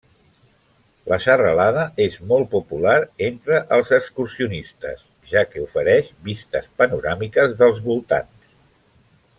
La 1.11 1.17
serralada 1.25 1.83
és 2.05 2.15
molt 2.31 2.49
popular 2.53 2.95
entre 3.27 3.59
els 3.77 3.93
excursionistes, 3.99 5.05
ja 5.35 5.45
que 5.53 5.65
ofereix 5.69 6.11
vistes 6.31 6.71
panoràmiques 6.81 7.55
dels 7.63 7.85
voltants. 7.91 8.51